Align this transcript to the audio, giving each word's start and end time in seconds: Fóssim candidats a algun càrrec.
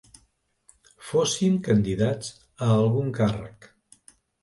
Fóssim 1.09 1.61
candidats 1.69 2.35
a 2.71 2.73
algun 2.81 3.15
càrrec. 3.23 3.73